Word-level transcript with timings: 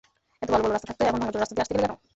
এত 0.43 0.47
ভালো-ভালো 0.53 0.73
রাস্তা 0.75 0.87
থাকতে 0.89 1.03
ও 1.05 1.07
এমন 1.09 1.19
ভাঙাচোরা 1.23 1.39
রাস্তা 1.41 1.55
দিয়ে 1.55 1.63
আসতে 1.65 1.73
গেল 1.75 1.81
কেন? 1.83 1.93